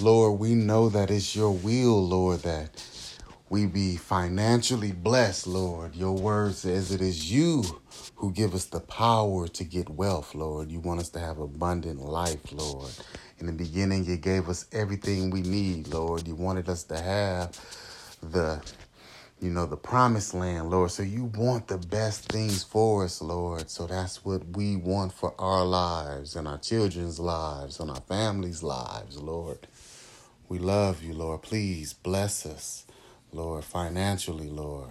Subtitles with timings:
[0.00, 2.70] Lord, we know that it's your will, Lord, that
[3.50, 5.96] we be financially blessed, Lord.
[5.96, 7.64] Your word says it is you
[8.14, 10.70] who give us the power to get wealth, Lord.
[10.70, 12.90] You want us to have abundant life, Lord.
[13.38, 16.28] In the beginning, you gave us everything we need, Lord.
[16.28, 17.58] You wanted us to have
[18.22, 18.62] the
[19.40, 20.90] you know, the promised land, Lord.
[20.90, 23.70] So you want the best things for us, Lord.
[23.70, 28.62] So that's what we want for our lives and our children's lives and our families'
[28.62, 29.68] lives, Lord.
[30.48, 31.42] We love you, Lord.
[31.42, 32.84] Please bless us,
[33.32, 34.90] Lord, financially, Lord.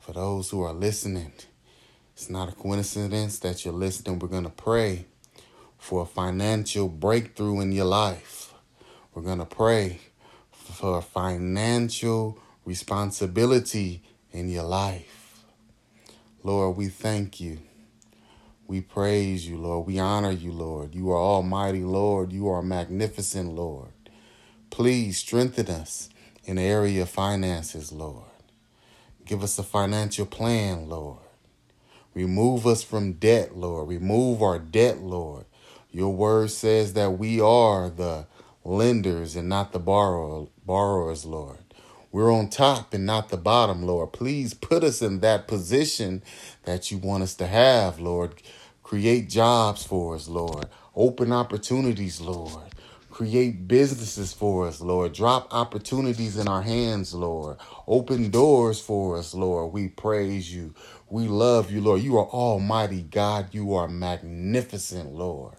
[0.00, 1.32] For those who are listening,
[2.14, 4.18] it's not a coincidence that you're listening.
[4.18, 5.06] We're going to pray
[5.76, 8.54] for a financial breakthrough in your life.
[9.14, 10.00] We're going to pray
[10.52, 14.02] for a financial responsibility
[14.32, 15.44] in your life.
[16.42, 17.58] Lord, we thank you.
[18.66, 19.86] We praise you, Lord.
[19.86, 20.94] We honor you, Lord.
[20.94, 22.32] You are almighty, Lord.
[22.32, 23.92] You are magnificent, Lord.
[24.70, 26.08] Please strengthen us
[26.44, 28.24] in the area of finances, Lord.
[29.24, 31.18] Give us a financial plan, Lord.
[32.14, 33.88] Remove us from debt, Lord.
[33.88, 35.44] Remove our debt, Lord.
[35.90, 38.26] Your word says that we are the
[38.64, 41.58] lenders and not the borrower, borrowers, Lord.
[42.12, 44.12] We're on top and not the bottom, Lord.
[44.12, 46.22] Please put us in that position
[46.64, 48.42] that you want us to have, Lord.
[48.84, 50.66] Create jobs for us, Lord.
[50.96, 52.64] Open opportunities, Lord.
[53.10, 55.14] Create businesses for us, Lord.
[55.14, 57.58] Drop opportunities in our hands, Lord.
[57.88, 59.72] Open doors for us, Lord.
[59.72, 60.74] We praise you.
[61.10, 62.02] We love you, Lord.
[62.02, 63.48] You are Almighty God.
[63.52, 65.54] You are magnificent, Lord.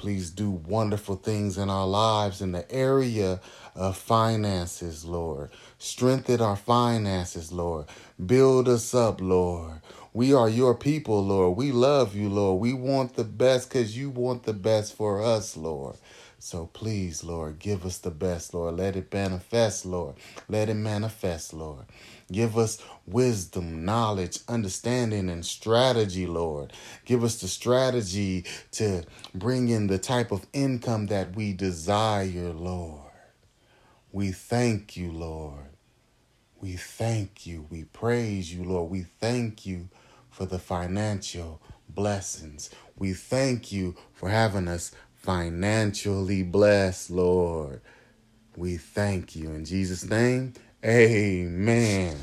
[0.00, 3.38] Please do wonderful things in our lives in the area
[3.74, 5.50] of finances, Lord.
[5.76, 7.84] Strengthen our finances, Lord.
[8.24, 9.82] Build us up, Lord.
[10.12, 11.56] We are your people, Lord.
[11.56, 12.60] We love you, Lord.
[12.60, 15.96] We want the best because you want the best for us, Lord.
[16.40, 18.76] So please, Lord, give us the best, Lord.
[18.76, 20.16] Let it manifest, Lord.
[20.48, 21.86] Let it manifest, Lord.
[22.32, 26.72] Give us wisdom, knowledge, understanding, and strategy, Lord.
[27.04, 29.04] Give us the strategy to
[29.34, 33.00] bring in the type of income that we desire, Lord.
[34.12, 35.69] We thank you, Lord.
[36.60, 37.66] We thank you.
[37.70, 38.90] We praise you, Lord.
[38.90, 39.88] We thank you
[40.30, 42.70] for the financial blessings.
[42.96, 47.80] We thank you for having us financially blessed, Lord.
[48.56, 49.50] We thank you.
[49.52, 50.54] In Jesus' name,
[50.84, 52.18] amen.